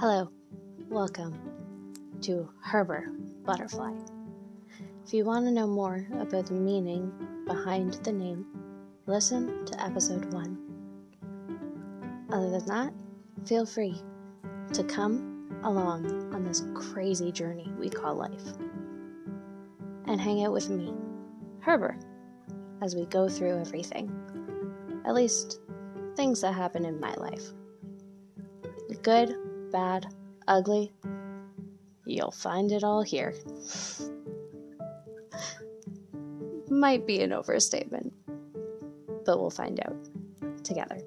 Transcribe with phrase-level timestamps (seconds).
[0.00, 0.30] Hello,
[0.88, 1.38] welcome
[2.22, 3.04] to Herber
[3.44, 3.92] Butterfly.
[5.04, 7.12] If you want to know more about the meaning
[7.46, 8.46] behind the name,
[9.04, 12.28] listen to episode 1.
[12.32, 12.94] Other than that,
[13.44, 14.00] feel free
[14.72, 18.54] to come along on this crazy journey we call life
[20.06, 20.94] and hang out with me,
[21.62, 22.00] Herber,
[22.80, 24.10] as we go through everything.
[25.04, 25.60] At least,
[26.16, 27.48] things that happen in my life.
[28.88, 29.36] The Good,
[29.70, 30.06] bad,
[30.48, 30.92] ugly,
[32.04, 33.34] you'll find it all here.
[36.68, 38.12] Might be an overstatement,
[39.24, 39.96] but we'll find out
[40.64, 41.00] together.